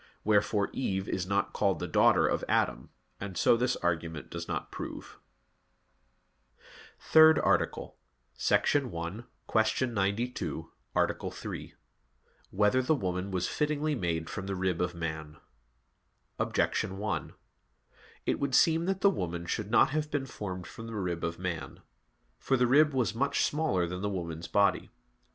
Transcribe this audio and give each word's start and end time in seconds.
Wherefore 0.23 0.71
Eve 0.73 1.07
is 1.07 1.27
not 1.27 1.53
called 1.53 1.77
the 1.77 1.87
daughter 1.87 2.25
of 2.25 2.43
Adam; 2.49 2.89
and 3.19 3.37
so 3.37 3.55
this 3.55 3.75
argument 3.75 4.31
does 4.31 4.47
not 4.47 4.71
prove._______________________ 4.71 5.19
THIRD 6.99 7.37
ARTICLE 7.37 7.95
[I, 8.51 8.57
Q. 8.57 9.87
92, 9.87 10.71
Art. 10.95 11.33
3] 11.35 11.73
Whether 12.49 12.81
the 12.81 12.95
Woman 12.95 13.29
Was 13.29 13.47
Fittingly 13.47 13.93
Made 13.93 14.27
from 14.27 14.47
the 14.47 14.55
Rib 14.55 14.81
of 14.81 14.95
Man? 14.95 15.37
Objection 16.39 16.97
1: 16.97 17.35
It 18.25 18.39
would 18.39 18.55
seem 18.55 18.85
that 18.87 19.01
the 19.01 19.11
woman 19.11 19.45
should 19.45 19.69
not 19.69 19.91
have 19.91 20.09
been 20.09 20.25
formed 20.25 20.65
from 20.65 20.87
the 20.87 20.95
rib 20.95 21.23
of 21.23 21.37
man. 21.37 21.81
For 22.39 22.57
the 22.57 22.65
rib 22.65 22.91
was 22.95 23.13
much 23.13 23.43
smaller 23.43 23.85
than 23.85 24.01
the 24.01 24.09
woman's 24.09 24.47
body. 24.47 24.89